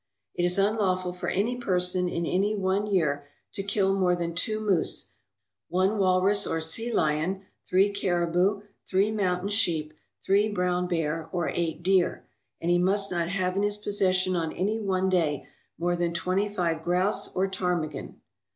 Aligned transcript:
It 0.33 0.45
is 0.45 0.57
unlawful 0.57 1.13
for 1.13 1.29
any 1.29 1.57
person, 1.57 2.09
in 2.09 2.25
any 2.25 2.55
one 2.55 2.87
year, 2.87 3.27
to 3.53 3.61
kill 3.61 3.93
more 3.93 4.15
than 4.15 4.33
two 4.33 4.59
moose, 4.59 5.13
one 5.67 5.99
walrus 5.99 6.47
or 6.47 6.59
sea 6.59 6.91
lion, 6.91 7.43
three 7.67 7.91
caribou, 7.91 8.61
three 8.87 9.11
mountain 9.11 9.49
sheep, 9.49 9.93
three 10.25 10.49
brown 10.49 10.87
bear, 10.87 11.29
or 11.31 11.51
eight 11.53 11.83
deer; 11.83 12.25
and 12.59 12.71
he 12.71 12.79
must 12.79 13.11
not 13.11 13.27
have 13.27 13.55
in 13.55 13.61
his 13.61 13.77
possession 13.77 14.35
on 14.35 14.53
any 14.53 14.79
one 14.79 15.07
day 15.07 15.45
more 15.77 15.95
than 15.95 16.15
twenty 16.15 16.49
five 16.49 16.81
grouse 16.83 17.31
or 17.35 17.47
ptarmigan. 17.47 18.15